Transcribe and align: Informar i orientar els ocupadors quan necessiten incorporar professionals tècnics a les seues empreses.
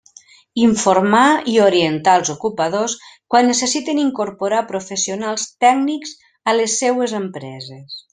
Informar 0.67 1.25
i 1.51 1.57
orientar 1.65 2.15
els 2.19 2.31
ocupadors 2.35 2.95
quan 3.33 3.49
necessiten 3.49 4.01
incorporar 4.07 4.63
professionals 4.75 5.45
tècnics 5.67 6.15
a 6.53 6.57
les 6.61 6.79
seues 6.83 7.15
empreses. 7.25 8.01